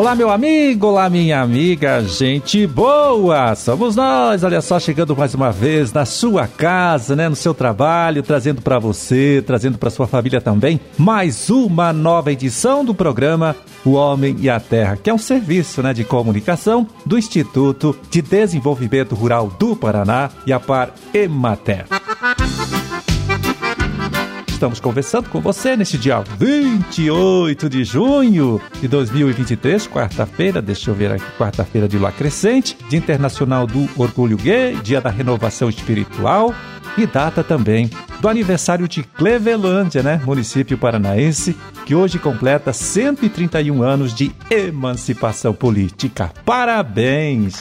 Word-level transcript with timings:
Olá, 0.00 0.14
meu 0.14 0.30
amigo, 0.30 0.86
olá, 0.86 1.10
minha 1.10 1.42
amiga, 1.42 2.00
gente 2.00 2.66
boa! 2.66 3.54
Somos 3.54 3.94
nós, 3.94 4.42
olha 4.42 4.62
só, 4.62 4.80
chegando 4.80 5.14
mais 5.14 5.34
uma 5.34 5.52
vez 5.52 5.92
na 5.92 6.06
sua 6.06 6.46
casa, 6.46 7.14
né, 7.14 7.28
no 7.28 7.36
seu 7.36 7.52
trabalho, 7.52 8.22
trazendo 8.22 8.62
para 8.62 8.78
você, 8.78 9.44
trazendo 9.46 9.76
para 9.76 9.90
sua 9.90 10.06
família 10.06 10.40
também, 10.40 10.80
mais 10.96 11.50
uma 11.50 11.92
nova 11.92 12.32
edição 12.32 12.82
do 12.82 12.94
programa 12.94 13.54
O 13.84 13.90
Homem 13.90 14.36
e 14.40 14.48
a 14.48 14.58
Terra, 14.58 14.96
que 14.96 15.10
é 15.10 15.12
um 15.12 15.18
serviço, 15.18 15.82
né, 15.82 15.92
de 15.92 16.02
comunicação 16.02 16.88
do 17.04 17.18
Instituto 17.18 17.94
de 18.10 18.22
Desenvolvimento 18.22 19.14
Rural 19.14 19.52
do 19.58 19.76
Paraná 19.76 20.30
e 20.46 20.52
a 20.54 20.58
Par 20.58 20.94
Emater 21.12 21.99
estamos 24.60 24.78
conversando 24.78 25.30
com 25.30 25.40
você 25.40 25.74
neste 25.74 25.96
dia 25.96 26.22
28 26.36 27.66
de 27.66 27.82
junho 27.82 28.60
de 28.78 28.88
2023, 28.88 29.88
quarta-feira, 29.88 30.60
deixa 30.60 30.90
eu 30.90 30.94
ver 30.94 31.12
aqui, 31.12 31.24
quarta-feira 31.38 31.88
de 31.88 31.96
lua 31.96 32.12
crescente, 32.12 32.76
Dia 32.86 32.98
Internacional 32.98 33.66
do 33.66 33.88
Orgulho 33.96 34.36
Gay, 34.36 34.76
Dia 34.82 35.00
da 35.00 35.08
Renovação 35.08 35.70
Espiritual 35.70 36.54
e 36.98 37.06
data 37.06 37.42
também 37.42 37.90
do 38.20 38.28
aniversário 38.28 38.86
de 38.86 39.02
Clevelândia, 39.02 40.02
né, 40.02 40.20
município 40.26 40.76
paranaense, 40.76 41.56
que 41.86 41.94
hoje 41.94 42.18
completa 42.18 42.70
131 42.70 43.82
anos 43.82 44.12
de 44.14 44.30
emancipação 44.50 45.54
política. 45.54 46.30
Parabéns! 46.44 47.60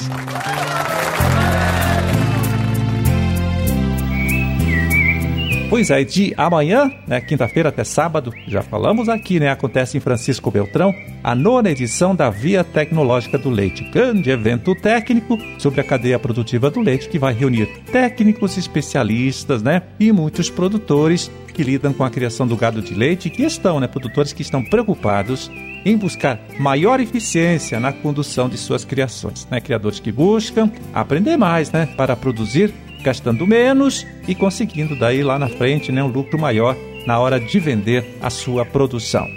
Pois 5.79 5.91
é, 5.91 6.03
de 6.03 6.33
amanhã, 6.35 6.91
né, 7.07 7.21
quinta-feira 7.21 7.69
até 7.69 7.85
sábado, 7.85 8.33
já 8.45 8.61
falamos 8.61 9.07
aqui, 9.07 9.39
né, 9.39 9.47
acontece 9.47 9.95
em 9.95 10.01
Francisco 10.01 10.51
Beltrão 10.51 10.93
a 11.23 11.33
nona 11.33 11.71
edição 11.71 12.13
da 12.13 12.29
Via 12.29 12.65
Tecnológica 12.65 13.37
do 13.37 13.49
Leite, 13.49 13.85
grande 13.85 14.29
evento 14.29 14.75
técnico 14.75 15.37
sobre 15.57 15.79
a 15.79 15.83
cadeia 15.85 16.19
produtiva 16.19 16.69
do 16.69 16.81
leite 16.81 17.07
que 17.07 17.17
vai 17.17 17.33
reunir 17.33 17.65
técnicos, 17.93 18.57
especialistas, 18.57 19.63
né, 19.63 19.83
e 19.97 20.11
muitos 20.11 20.49
produtores 20.49 21.31
que 21.53 21.63
lidam 21.63 21.93
com 21.93 22.03
a 22.03 22.09
criação 22.09 22.45
do 22.45 22.57
gado 22.57 22.81
de 22.81 22.93
leite, 22.93 23.29
que 23.29 23.43
estão, 23.43 23.79
né, 23.79 23.87
produtores 23.87 24.33
que 24.33 24.41
estão 24.41 24.61
preocupados 24.61 25.49
em 25.85 25.95
buscar 25.95 26.41
maior 26.59 26.99
eficiência 26.99 27.79
na 27.79 27.93
condução 27.93 28.49
de 28.49 28.57
suas 28.57 28.83
criações, 28.83 29.47
né? 29.49 29.61
Criadores 29.61 29.97
que 29.97 30.11
buscam 30.11 30.69
aprender 30.93 31.37
mais, 31.37 31.71
né, 31.71 31.85
para 31.95 32.17
produzir 32.17 32.73
gastando 33.01 33.47
menos 33.47 34.05
e 34.27 34.35
conseguindo 34.35 34.97
daí 34.97 35.23
lá 35.23 35.39
na 35.39 35.49
frente 35.49 35.91
né, 35.91 36.03
um 36.03 36.07
lucro 36.07 36.39
maior 36.39 36.75
na 37.05 37.19
hora 37.19 37.39
de 37.39 37.59
vender 37.59 38.05
a 38.21 38.29
sua 38.29 38.65
produção. 38.65 39.27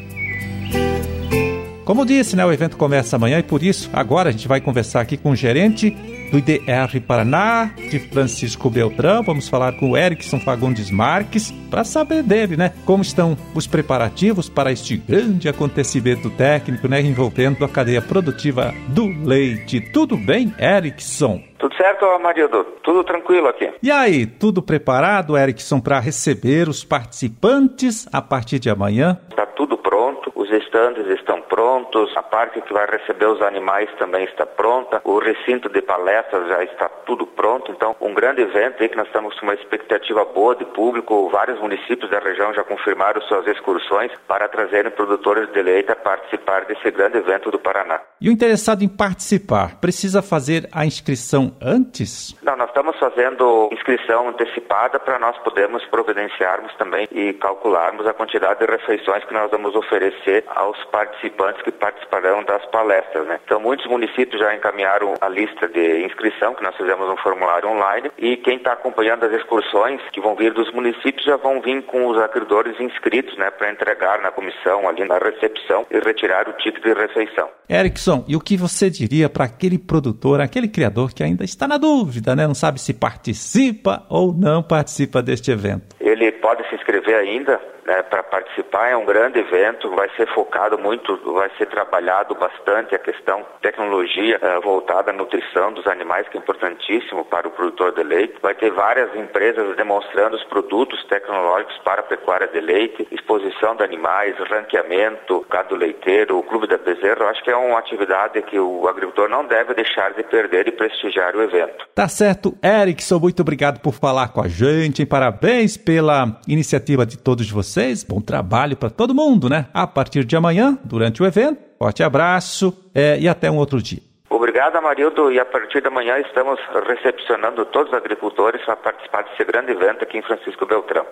Como 1.85 2.07
disse, 2.07 2.37
né, 2.37 2.45
o 2.45 2.53
evento 2.53 2.77
começa 2.77 3.17
amanhã 3.17 3.39
e 3.39 3.43
por 3.43 3.63
isso 3.63 3.91
agora 3.93 4.29
a 4.29 4.33
gente 4.33 4.47
vai 4.47 4.61
conversar 4.61 5.01
aqui 5.01 5.17
com 5.17 5.31
o 5.31 5.37
gerente 5.37 5.97
do 6.33 6.39
IDR 6.39 6.99
Paraná, 7.07 7.71
de 7.77 7.99
Francisco 7.99 8.71
Beltrão. 8.71 9.23
Vamos 9.23 9.51
falar 9.51 9.73
com 9.75 9.91
o 9.91 9.97
Erickson 9.97 10.41
Fagundes 10.41 10.91
Marques 10.91 11.53
para 11.71 11.85
saber 11.85 12.23
dele, 12.23 12.57
né, 12.57 12.73
como 12.87 13.03
estão 13.03 13.37
os 13.55 13.67
preparativos 13.67 14.49
para 14.49 14.73
este 14.73 14.97
grande 14.97 15.47
acontecimento 15.49 16.31
técnico, 16.31 16.89
né, 16.89 17.03
envolvendo 17.03 17.63
a 17.65 17.69
cadeia 17.69 18.01
produtiva 18.01 18.73
do 18.89 19.07
leite. 19.07 19.81
Tudo 19.93 20.17
bem, 20.17 20.55
Erickson? 20.59 21.43
Tudo 21.59 21.77
certo, 21.77 22.07
Amarildo? 22.07 22.65
Tudo 22.83 23.05
tranquilo 23.05 23.49
aqui. 23.49 23.71
E 23.83 23.91
aí, 23.91 24.27
tudo 24.27 24.63
preparado, 24.63 25.37
Erickson, 25.37 25.81
para 25.81 26.01
receber 26.01 26.67
os 26.69 26.83
participantes 26.83 28.09
a 28.11 28.23
partir 28.23 28.59
de 28.59 28.71
amanhã? 28.71 29.19
Está 29.31 29.45
tudo 29.47 29.77
pronto, 29.77 30.33
os 30.35 30.51
estandes 30.51 31.07
estão 31.09 31.42
prontos, 31.63 32.11
a 32.17 32.23
parte 32.25 32.61
que 32.61 32.73
vai 32.73 32.87
receber 32.87 33.27
os 33.27 33.41
animais 33.41 33.89
também 33.97 34.25
está 34.25 34.45
pronta, 34.45 35.01
o 35.05 35.21
recinto 35.21 35.69
de 35.69 35.81
palestras 35.81 36.49
já 36.49 36.65
está 36.65 36.89
tudo 37.07 37.25
pronto, 37.25 37.71
então 37.71 37.95
um 38.01 38.13
grande 38.13 38.43
evento 38.43 38.83
aí 38.83 38.89
que 38.89 38.97
nós 38.97 39.07
estamos 39.07 39.39
com 39.39 39.47
uma 39.47 39.55
expectativa 39.55 40.25
boa 40.25 40.57
de 40.57 40.65
público, 40.65 41.29
vários 41.31 41.61
municípios 41.61 42.11
da 42.11 42.19
região 42.19 42.53
já 42.53 42.65
confirmaram 42.65 43.23
suas 43.23 43.47
excursões 43.47 44.11
para 44.27 44.49
trazerem 44.49 44.91
produtores 44.91 45.53
de 45.53 45.63
leite 45.63 45.93
a 45.93 45.95
participar 45.95 46.65
desse 46.65 46.91
grande 46.91 47.19
evento 47.19 47.49
do 47.53 47.61
Paraná. 47.61 48.01
E 48.21 48.29
o 48.29 48.33
interessado 48.33 48.83
em 48.83 48.89
participar 48.89 49.77
precisa 49.81 50.21
fazer 50.21 50.69
a 50.73 50.85
inscrição 50.85 51.57
antes? 51.63 52.37
Não, 52.43 52.57
nós 52.57 52.69
estamos 52.69 52.97
fazendo 52.99 53.69
inscrição 53.73 54.29
antecipada 54.29 54.99
para 54.99 55.19
nós 55.21 55.39
podermos 55.39 55.85
providenciarmos 55.87 56.75
também 56.75 57.07
e 57.13 57.33
calcularmos 57.35 58.05
a 58.07 58.13
quantidade 58.13 58.59
de 58.59 58.67
refeições 58.67 59.25
que 59.25 59.33
nós 59.33 59.49
vamos 59.51 59.77
oferecer 59.77 60.45
aos 60.49 60.83
participantes 60.87 61.52
que 61.63 61.73
participarão 61.73 62.45
das 62.45 62.65
palestras. 62.67 63.27
Né? 63.27 63.39
Então, 63.45 63.61
muitos 63.61 63.87
municípios 63.87 64.41
já 64.41 64.55
encaminharam 64.55 65.15
a 65.21 65.29
lista 65.29 65.69
de 65.69 66.05
inscrição, 66.05 66.55
que 66.55 66.63
nós 66.63 66.77
fizemos 66.77 67.09
um 67.09 67.17
formulário 67.17 67.69
online, 67.69 68.11
e 68.19 68.37
quem 68.37 68.57
está 68.57 68.73
acompanhando 68.73 69.25
as 69.25 69.33
excursões 69.33 70.01
que 70.13 70.21
vão 70.21 70.35
vir 70.35 70.53
dos 70.53 70.73
municípios 70.73 71.25
já 71.25 71.37
vão 71.37 71.61
vir 71.61 71.83
com 71.83 72.07
os 72.07 72.19
acreedores 72.19 72.79
inscritos 72.81 73.37
né, 73.37 73.51
para 73.51 73.71
entregar 73.71 74.21
na 74.23 74.31
comissão, 74.31 74.89
ali 74.89 75.05
na 75.05 75.19
recepção, 75.19 75.87
e 75.91 75.99
retirar 75.99 76.49
o 76.49 76.53
título 76.55 76.95
de 76.95 77.01
refeição. 77.01 77.49
Erickson, 77.69 78.25
e 78.29 78.37
o 78.37 78.41
que 78.41 78.57
você 78.57 78.91
diria 78.91 79.29
para 79.29 79.45
aquele 79.45 79.79
produtor, 79.79 80.41
aquele 80.41 80.69
criador 80.69 81.13
que 81.13 81.23
ainda 81.23 81.45
está 81.45 81.67
na 81.67 81.79
dúvida, 81.79 82.37
né? 82.37 82.47
não 82.47 82.55
sabe 82.55 82.81
se 82.81 82.95
participa 82.95 84.05
ou 84.09 84.33
não 84.33 84.63
participa 84.63 85.23
deste 85.23 85.51
evento? 85.51 85.97
Ele 86.01 86.31
pode 86.33 86.69
se 86.69 86.75
inscrever 86.75 87.15
ainda 87.15 87.61
né, 87.87 88.03
para 88.03 88.23
participar. 88.23 88.89
É 88.89 88.97
um 88.97 89.05
grande 89.05 89.39
evento, 89.39 89.91
vai 89.91 90.09
ser 90.17 90.27
focado 90.35 90.79
muito, 90.79 91.17
vai 91.33 91.51
ser 91.59 91.67
trabalhado 91.67 92.35
bastante 92.35 92.95
a 92.95 92.99
questão 92.99 93.45
tecnologia 93.61 94.39
uh, 94.39 94.61
voltada 94.63 95.11
à 95.11 95.15
nutrição 95.15 95.73
dos 95.73 95.87
animais, 95.87 96.29
que 96.29 96.37
é 96.37 96.41
importantíssimo 96.41 97.25
para 97.25 97.49
o 97.49 97.51
produtor 97.51 97.93
de 97.93 98.03
leite. 98.03 98.35
Vai 98.41 98.55
ter 98.55 98.71
várias 98.71 99.15
empresas 99.17 99.77
demonstrando 99.77 100.37
os 100.37 100.45
produtos 100.45 101.03
tecnológicos 101.07 101.77
para 101.79 102.01
a 102.01 102.05
pecuária 102.05 102.49
de 102.49 102.61
leite, 102.61 103.07
exposição 103.11 103.77
de 103.77 103.83
animais, 103.83 104.37
ranqueamento, 104.39 105.45
gado 105.51 105.75
leiteiro, 105.75 106.39
o 106.39 106.43
clube 106.43 106.67
da 106.67 106.79
bezerra. 106.79 107.21
Eu 107.21 107.29
acho 107.29 107.43
que 107.43 107.51
é 107.51 107.57
uma 107.57 107.79
atividade 107.79 108.41
que 108.43 108.59
o 108.59 108.89
agricultor 108.89 109.29
não 109.29 109.45
deve 109.45 109.75
deixar 109.75 110.13
de 110.13 110.23
perder 110.23 110.69
e 110.69 110.73
prestigiar 110.73 111.35
o 111.35 111.43
evento. 111.43 111.87
Tá 111.95 112.09
certo, 112.09 112.57
Erickson, 112.63 113.19
muito 113.19 113.41
obrigado 113.41 113.81
por 113.81 113.93
falar 113.93 114.29
com 114.29 114.41
a 114.41 114.49
gente. 114.49 115.05
Parabéns 115.05 115.77
pela 115.77 116.41
iniciativa 116.47 117.05
de 117.05 117.19
todos 117.19 117.51
vocês 117.51 117.72
vocês, 117.73 118.05
bom 118.05 118.21
trabalho 118.21 118.77
para 118.77 118.91
todo 118.91 119.15
mundo, 119.15 119.49
né? 119.49 119.67
A 119.73 119.87
partir 119.87 120.25
de 120.25 120.37
amanhã, 120.37 120.79
durante 120.85 121.23
o 121.23 121.27
evento, 121.27 121.59
forte 121.79 122.03
abraço 122.03 122.91
é, 122.95 123.19
e 123.19 123.27
até 123.27 123.51
um 123.51 123.57
outro 123.57 123.81
dia. 123.81 124.01
Obrigado, 124.29 124.77
Amarildo. 124.77 125.33
E 125.33 125.41
a 125.41 125.45
partir 125.45 125.81
de 125.81 125.89
amanhã 125.89 126.19
estamos 126.19 126.61
recepcionando 126.87 127.65
todos 127.67 127.91
os 127.91 127.97
agricultores 127.97 128.63
para 128.65 128.77
participar 128.77 129.25
desse 129.25 129.45
grande 129.45 129.73
evento 129.73 130.03
aqui 130.03 130.19
em 130.19 130.23
Francisco 130.23 130.67
Beltrão. 130.67 131.07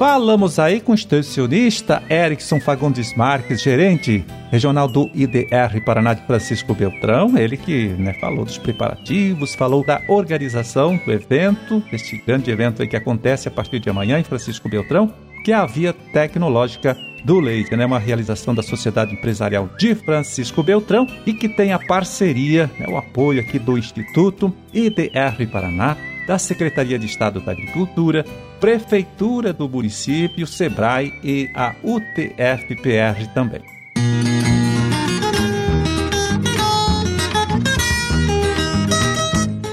Falamos 0.00 0.58
aí 0.58 0.80
com 0.80 0.92
o 0.92 0.94
extensionista 0.94 2.02
Erickson 2.08 2.58
Fagundes 2.58 3.14
Marques, 3.14 3.60
gerente 3.60 4.24
regional 4.50 4.88
do 4.88 5.10
IDR 5.14 5.78
Paraná 5.84 6.14
de 6.14 6.26
Francisco 6.26 6.74
Beltrão, 6.74 7.36
ele 7.36 7.54
que 7.58 7.88
né, 7.88 8.14
falou 8.14 8.46
dos 8.46 8.56
preparativos, 8.56 9.54
falou 9.54 9.84
da 9.84 10.00
organização 10.08 10.96
do 11.04 11.12
evento, 11.12 11.82
este 11.92 12.16
grande 12.16 12.50
evento 12.50 12.88
que 12.88 12.96
acontece 12.96 13.46
a 13.46 13.50
partir 13.50 13.78
de 13.78 13.90
amanhã 13.90 14.18
em 14.18 14.24
Francisco 14.24 14.70
Beltrão, 14.70 15.12
que 15.44 15.52
é 15.52 15.54
a 15.54 15.66
Via 15.66 15.92
Tecnológica 15.92 16.96
do 17.22 17.38
Leite, 17.38 17.76
né, 17.76 17.84
uma 17.84 17.98
realização 17.98 18.54
da 18.54 18.62
Sociedade 18.62 19.12
Empresarial 19.12 19.68
de 19.78 19.94
Francisco 19.94 20.62
Beltrão 20.62 21.06
e 21.26 21.34
que 21.34 21.46
tem 21.46 21.74
a 21.74 21.78
parceria, 21.78 22.70
né, 22.78 22.86
o 22.88 22.96
apoio 22.96 23.42
aqui 23.42 23.58
do 23.58 23.76
Instituto 23.76 24.50
IDR 24.72 25.46
Paraná, 25.52 25.94
da 26.26 26.38
Secretaria 26.38 26.98
de 26.98 27.04
Estado 27.04 27.38
da 27.40 27.52
Agricultura, 27.52 28.24
Prefeitura 28.60 29.52
do 29.52 29.68
município, 29.68 30.46
SEBRAE 30.46 31.12
e 31.24 31.50
a 31.54 31.74
UTFPR 31.82 33.26
também. 33.32 33.62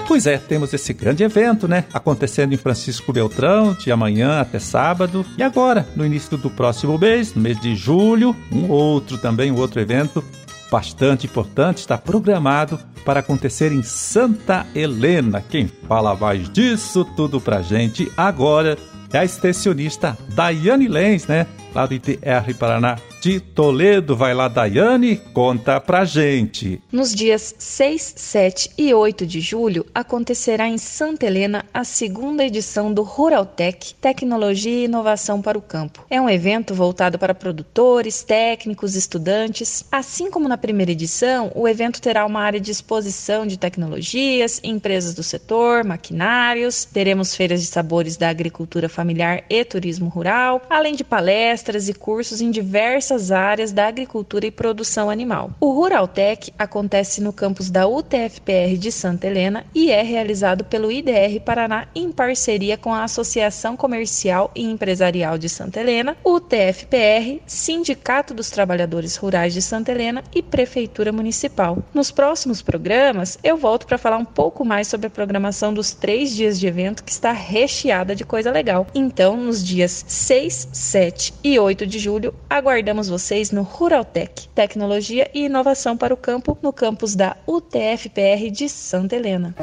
Pois 0.08 0.26
é, 0.26 0.38
temos 0.38 0.74
esse 0.74 0.94
grande 0.94 1.24
evento, 1.24 1.68
né? 1.68 1.84
Acontecendo 1.94 2.54
em 2.54 2.58
Francisco 2.58 3.12
Beltrão, 3.12 3.74
de 3.74 3.92
amanhã 3.92 4.40
até 4.40 4.58
sábado. 4.58 5.26
E 5.38 5.44
agora, 5.44 5.86
no 5.96 6.06
início 6.06 6.38
do 6.38 6.50
próximo 6.50 6.98
mês, 6.98 7.36
no 7.36 7.42
mês 7.42 7.60
de 7.60 7.76
julho, 7.76 8.36
um 8.52 8.70
outro 8.70 9.18
também, 9.18 9.52
um 9.52 9.58
outro 9.58 9.82
evento 9.82 10.24
bastante 10.72 11.26
importante, 11.26 11.80
está 11.80 11.98
programado 11.98 12.80
para 13.06 13.22
acontecer 13.22 13.72
em 13.72 13.84
Santa 13.84 14.66
Helena. 14.76 15.42
Quem 15.42 15.68
fala 15.88 16.16
mais 16.16 16.50
disso 16.50 17.06
tudo 17.16 17.40
pra 17.40 17.62
gente 17.62 18.12
agora 18.18 18.78
é 19.14 19.20
a 19.20 19.26
extensionista 19.26 20.18
Daiane 20.36 20.88
Lenz, 20.88 21.28
né? 21.28 21.48
Lá 21.78 21.86
do 21.86 21.94
ITR 21.94 22.56
Paraná 22.58 22.98
de 23.22 23.40
Toledo. 23.40 24.16
Vai 24.16 24.34
lá, 24.34 24.48
Daiane, 24.48 25.18
conta 25.32 25.80
pra 25.80 26.06
gente. 26.06 26.82
Nos 26.92 27.14
dias 27.14 27.54
6, 27.60 28.14
7 28.16 28.72
e 28.76 28.92
8 28.92 29.28
de 29.28 29.40
julho, 29.40 29.86
acontecerá 29.94 30.68
em 30.68 30.80
Santa 30.80 31.28
Helena 31.28 31.64
a 31.72 31.84
segunda 31.84 32.44
edição 32.44 32.92
do 32.92 33.04
Ruraltech 33.04 33.94
Tecnologia 33.94 34.72
e 34.72 34.86
Inovação 34.86 35.40
para 35.40 35.56
o 35.56 35.62
Campo. 35.62 36.04
É 36.10 36.20
um 36.20 36.28
evento 36.28 36.74
voltado 36.74 37.20
para 37.20 37.36
produtores, 37.36 38.24
técnicos, 38.24 38.96
estudantes. 38.96 39.86
Assim 39.92 40.32
como 40.32 40.50
na 40.50 40.58
primeira 40.58 40.94
edição, 40.94 41.52
o 41.54 41.68
evento 41.68 42.02
terá 42.02 42.26
uma 42.26 42.42
área 42.42 42.60
de 42.60 42.72
exposição 42.72 43.46
de 43.46 43.56
tecnologias, 43.56 44.60
empresas 44.64 45.14
do 45.14 45.22
setor, 45.22 45.84
maquinários, 45.84 46.86
teremos 46.86 47.36
feiras 47.36 47.62
de 47.62 47.68
sabores 47.68 48.18
da 48.18 48.30
agricultura 48.30 48.90
familiar 48.90 49.44
e 49.48 49.64
turismo 49.64 50.10
rural, 50.10 50.60
além 50.72 50.96
de 50.96 51.04
palestras 51.04 51.67
e 51.68 51.94
cursos 51.94 52.40
em 52.40 52.50
diversas 52.50 53.32
áreas 53.32 53.72
da 53.72 53.88
agricultura 53.88 54.46
e 54.46 54.52
produção 54.52 55.10
animal. 55.10 55.52
O 55.60 55.72
Ruraltech 55.72 56.54
acontece 56.58 57.22
no 57.22 57.34
campus 57.34 57.70
da 57.70 57.88
UTFPR 57.88 58.78
de 58.78 58.92
Santa 58.92 59.28
Helena 59.28 59.66
e 59.76 59.92
é 59.92 60.02
realizado 60.02 60.64
pelo 60.64 60.92
IDR 60.92 61.40
Paraná 61.44 61.88
em 61.94 62.12
parceria 62.12 62.78
com 62.78 62.94
a 62.94 63.04
Associação 63.04 63.76
Comercial 63.76 64.52
e 64.56 64.64
Empresarial 64.64 65.38
de 65.38 65.50
Santa 65.50 65.80
Helena, 65.80 66.16
UTFPR, 66.24 67.42
Sindicato 67.46 68.34
dos 68.34 68.50
Trabalhadores 68.50 69.16
Rurais 69.16 69.54
de 69.54 69.62
Santa 69.62 69.92
Helena 69.92 70.24
e 70.34 70.42
Prefeitura 70.42 71.12
Municipal. 71.12 71.84
Nos 71.94 72.12
próximos 72.12 72.62
programas, 72.62 73.38
eu 73.44 73.58
volto 73.58 73.86
para 73.86 73.98
falar 73.98 74.18
um 74.18 74.26
pouco 74.26 74.64
mais 74.64 74.88
sobre 74.88 75.08
a 75.08 75.10
programação 75.10 75.74
dos 75.74 75.92
três 75.92 76.36
dias 76.36 76.60
de 76.60 76.68
evento 76.68 77.04
que 77.04 77.12
está 77.12 77.32
recheada 77.32 78.16
de 78.16 78.26
coisa 78.26 78.52
legal. 78.52 78.88
Então, 78.94 79.38
nos 79.38 79.64
dias 79.64 80.06
6, 80.08 80.70
7 80.72 81.34
e 81.44 81.47
8 81.56 81.86
de 81.86 82.00
julho, 82.00 82.34
aguardamos 82.50 83.08
vocês 83.08 83.52
no 83.52 83.62
Ruraltech, 83.62 84.50
tecnologia 84.56 85.30
e 85.34 85.46
inovação 85.46 85.96
para 85.96 86.12
o 86.12 86.18
campo, 86.18 86.58
no 86.64 86.74
campus 86.74 87.16
da 87.16 87.38
UTFPR 87.46 88.50
de 88.52 88.68
Santa 88.68 89.16
Helena. 89.16 89.56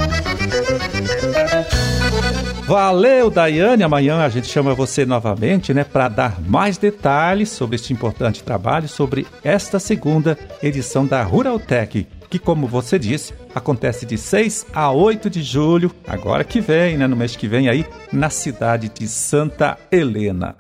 Valeu, 2.67 3.29
Daiane. 3.29 3.83
Amanhã 3.83 4.21
a 4.21 4.29
gente 4.29 4.47
chama 4.47 4.73
você 4.73 5.05
novamente, 5.05 5.75
né, 5.75 5.83
para 5.83 6.09
dar 6.09 6.41
mais 6.41 6.79
detalhes 6.79 7.51
sobre 7.51 7.77
este 7.77 7.93
importante 7.93 8.43
trabalho, 8.43 8.89
sobre 8.89 9.27
esta 9.43 9.79
segunda 9.79 10.39
edição 10.63 11.05
da 11.05 11.23
Ruraltech, 11.23 12.07
que, 12.31 12.39
como 12.39 12.67
você 12.67 12.99
disse, 12.99 13.35
acontece 13.55 14.07
de 14.07 14.17
6 14.17 14.67
a 14.73 14.91
8 14.91 15.29
de 15.29 15.43
julho, 15.43 15.91
agora 16.07 16.45
que 16.45 16.61
vem, 16.61 16.97
né, 16.97 17.07
no 17.07 17.17
mês 17.17 17.37
que 17.37 17.49
vem 17.49 17.69
aí, 17.69 17.85
na 18.13 18.31
cidade 18.31 18.89
de 18.89 19.09
Santa 19.09 19.77
Helena. 19.93 20.57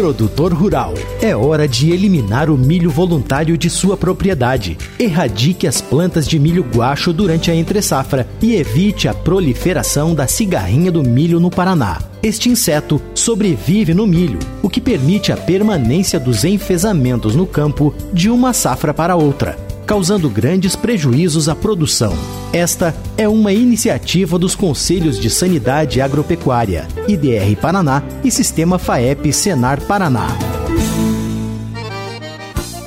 Produtor 0.00 0.54
rural, 0.54 0.94
é 1.20 1.36
hora 1.36 1.68
de 1.68 1.90
eliminar 1.90 2.48
o 2.48 2.56
milho 2.56 2.90
voluntário 2.90 3.58
de 3.58 3.68
sua 3.68 3.98
propriedade. 3.98 4.78
Erradique 4.98 5.66
as 5.66 5.82
plantas 5.82 6.26
de 6.26 6.38
milho 6.38 6.62
guacho 6.62 7.12
durante 7.12 7.50
a 7.50 7.54
entre-safra 7.54 8.26
e 8.40 8.54
evite 8.54 9.08
a 9.08 9.12
proliferação 9.12 10.14
da 10.14 10.26
cigarrinha 10.26 10.90
do 10.90 11.02
milho 11.02 11.38
no 11.38 11.50
Paraná. 11.50 11.98
Este 12.22 12.48
inseto 12.48 12.98
sobrevive 13.14 13.92
no 13.92 14.06
milho, 14.06 14.38
o 14.62 14.70
que 14.70 14.80
permite 14.80 15.32
a 15.32 15.36
permanência 15.36 16.18
dos 16.18 16.46
enfesamentos 16.46 17.36
no 17.36 17.44
campo 17.44 17.94
de 18.10 18.30
uma 18.30 18.54
safra 18.54 18.94
para 18.94 19.16
outra 19.16 19.58
causando 19.90 20.30
grandes 20.30 20.76
prejuízos 20.76 21.48
à 21.48 21.56
produção. 21.56 22.12
Esta 22.52 22.94
é 23.18 23.28
uma 23.28 23.52
iniciativa 23.52 24.38
dos 24.38 24.54
Conselhos 24.54 25.18
de 25.18 25.28
Sanidade 25.28 26.00
Agropecuária, 26.00 26.86
IDR 27.08 27.56
Paraná 27.60 28.00
e 28.22 28.30
Sistema 28.30 28.78
FAEP 28.78 29.32
Senar 29.32 29.80
Paraná. 29.80 30.28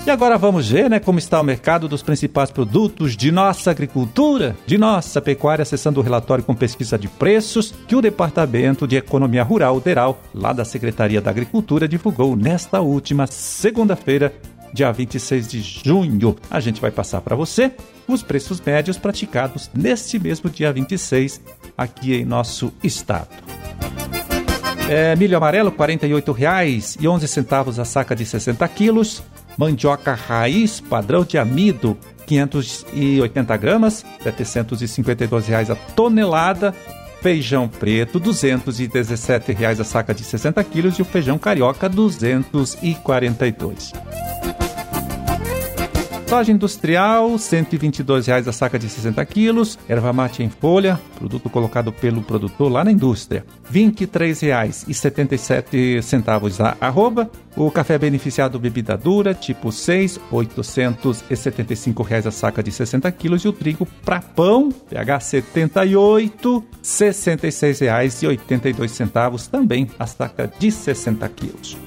E 0.05 0.09
agora 0.09 0.38
vamos 0.38 0.69
ver 0.69 0.89
né, 0.89 1.00
como 1.00 1.17
está 1.17 1.39
o 1.39 1.45
mercado 1.45 1.88
dos 1.88 2.03
principais 2.03 2.51
produtos 2.51 3.15
de 3.15 3.31
nossa 3.31 3.71
agricultura, 3.71 4.53
de 4.65 4.77
nossa 4.77 5.21
pecuária, 5.21 5.63
acessando 5.63 6.01
o 6.01 6.03
relatório 6.03 6.44
com 6.44 6.53
pesquisa 6.53 6.97
de 6.97 7.07
preços 7.07 7.73
que 7.88 7.95
o 7.95 8.01
Departamento 8.01 8.85
de 8.85 8.97
Economia 8.97 9.44
Rural, 9.44 9.79
DERAL, 9.79 10.21
lá 10.33 10.51
da 10.51 10.65
Secretaria 10.65 11.21
da 11.21 11.31
Agricultura, 11.31 11.88
divulgou 11.88 12.35
nesta 12.35 12.81
última 12.81 13.27
segunda-feira, 13.27 14.33
dia 14.73 14.91
26 14.91 15.47
de 15.47 15.61
junho. 15.61 16.35
A 16.49 16.59
gente 16.59 16.81
vai 16.81 16.91
passar 16.91 17.21
para 17.21 17.35
você 17.35 17.71
os 18.07 18.23
preços 18.23 18.59
médios 18.59 18.97
praticados 18.97 19.69
neste 19.73 20.19
mesmo 20.19 20.49
dia 20.49 20.73
26 20.73 21.39
aqui 21.77 22.15
em 22.15 22.25
nosso 22.25 22.73
estado. 22.83 23.29
É, 24.89 25.15
milho 25.15 25.37
amarelo, 25.37 25.69
R$ 25.69 25.77
48,11 25.77 27.79
a 27.79 27.85
saca 27.85 28.13
de 28.15 28.25
60 28.25 28.67
quilos. 28.67 29.23
Mandioca 29.57 30.13
raiz, 30.13 30.81
padrão 30.81 31.23
de 31.23 31.37
amido, 31.37 31.97
580 32.25 33.57
gramas, 33.57 34.03
752 34.21 35.47
reais 35.47 35.69
a 35.69 35.75
tonelada. 35.75 36.75
Feijão 37.21 37.69
preto, 37.69 38.19
217 38.19 39.53
reais 39.53 39.79
a 39.79 39.85
saca 39.85 40.13
de 40.13 40.25
60 40.25 40.61
quilos. 40.65 40.99
E 40.99 41.01
o 41.01 41.05
feijão 41.05 41.37
carioca, 41.37 41.87
R$ 41.87 41.93
242. 41.93 43.93
Soja 46.27 46.51
industrial, 46.51 47.29
R$ 47.29 47.37
122,00 47.37 48.47
a 48.47 48.51
saca 48.51 48.77
de 48.79 48.89
60 48.89 49.23
quilos. 49.23 49.77
Erva 49.87 50.11
mate 50.11 50.41
em 50.41 50.49
folha, 50.49 50.99
produto 51.15 51.47
colocado 51.47 51.93
pelo 51.93 52.23
produtor 52.23 52.71
lá 52.71 52.83
na 52.83 52.91
indústria, 52.91 53.45
R$ 53.71 53.91
23,77 53.91 56.59
a 56.59 56.75
arroba. 56.87 57.29
O 57.55 57.69
café 57.69 57.99
beneficiado 57.99 58.57
bebida 58.57 58.97
dura, 58.97 59.35
tipo 59.35 59.71
6, 59.71 60.19
R$ 60.31 60.37
875,00 60.37 62.25
a 62.25 62.31
saca 62.31 62.63
de 62.63 62.71
60 62.71 63.11
quilos. 63.11 63.45
E 63.45 63.47
o 63.47 63.53
trigo 63.53 63.87
para 64.03 64.19
pão, 64.19 64.71
pH 64.71 65.19
78, 65.19 66.57
R$ 66.57 66.63
66,82 66.81 69.49
também 69.49 69.87
a 69.99 70.07
saca 70.07 70.51
de 70.57 70.71
60 70.71 71.29
quilos. 71.29 71.82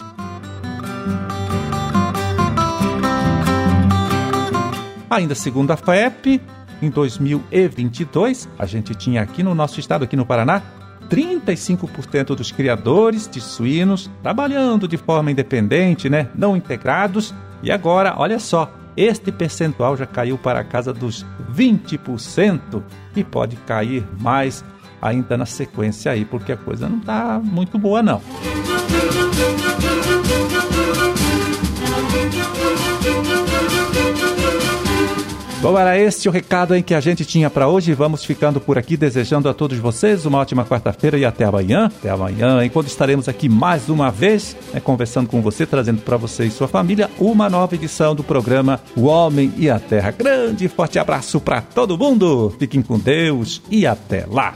Ainda 5.13 5.35
segundo 5.35 5.71
a 5.71 5.77
FAEP, 5.77 6.41
em 6.81 6.89
2022, 6.89 8.49
a 8.59 8.65
gente 8.65 8.95
tinha 8.95 9.21
aqui 9.21 9.43
no 9.43 9.55
nosso 9.55 9.79
estado, 9.79 10.05
aqui 10.05 10.17
no 10.17 10.25
Paraná, 10.25 10.63
35% 11.11 12.35
dos 12.35 12.51
criadores 12.51 13.29
de 13.29 13.39
suínos 13.39 14.11
trabalhando 14.23 14.89
de 14.89 14.97
forma 14.97 15.31
independente, 15.31 16.09
né, 16.09 16.31
não 16.35 16.57
integrados. 16.57 17.35
E 17.63 17.71
agora, 17.71 18.15
olha 18.17 18.39
só, 18.39 18.73
este 18.97 19.31
percentual 19.31 19.99
já 19.99 20.07
caiu 20.07 20.39
para 20.39 20.61
a 20.61 20.65
casa 20.65 20.95
dos 20.95 21.27
20% 21.55 22.83
e 23.15 23.23
pode 23.23 23.57
cair 23.67 24.07
mais 24.19 24.65
ainda 25.03 25.37
na 25.37 25.45
sequência 25.45 26.11
aí, 26.11 26.25
porque 26.25 26.53
a 26.53 26.57
coisa 26.57 26.89
não 26.89 27.01
está 27.01 27.39
muito 27.39 27.79
boa 27.79 28.03
não. 28.03 28.23
Bom, 35.63 35.79
era 35.79 35.97
este 35.97 36.29
o 36.29 36.33
recado 36.33 36.75
em 36.75 36.83
que 36.83 36.93
a 36.93 36.99
gente 36.99 37.25
tinha 37.25 37.49
para 37.49 37.69
hoje. 37.69 37.95
Vamos 37.95 38.25
ficando 38.25 38.61
por 38.61 38.77
aqui, 38.77 38.97
desejando 38.97 39.49
a 39.49 39.55
todos 39.55 39.79
vocês 39.79 40.27
uma 40.27 40.39
ótima 40.39 40.65
quarta-feira 40.65 41.17
e 41.17 41.25
até 41.25 41.45
amanhã. 41.45 41.87
Até 41.87 42.11
amanhã, 42.11 42.65
enquanto 42.65 42.89
estaremos 42.89 43.29
aqui 43.29 43.49
mais 43.49 43.89
uma 43.89 44.11
vez, 44.11 44.57
né, 44.75 44.81
conversando 44.81 45.29
com 45.29 45.41
você, 45.41 45.65
trazendo 45.65 46.03
para 46.03 46.17
você 46.17 46.47
e 46.47 46.51
sua 46.51 46.67
família 46.67 47.09
uma 47.17 47.49
nova 47.49 47.77
edição 47.77 48.13
do 48.13 48.25
programa 48.25 48.81
O 48.97 49.03
Homem 49.03 49.55
e 49.57 49.71
a 49.71 49.79
Terra. 49.79 50.11
Grande 50.11 50.65
e 50.65 50.69
forte 50.69 50.99
abraço 50.99 51.41
para 51.41 51.61
todo 51.61 51.97
mundo. 51.97 52.53
Fiquem 52.59 52.83
com 52.83 52.99
Deus 52.99 53.63
e 53.71 53.87
até 53.87 54.27
lá. 54.29 54.55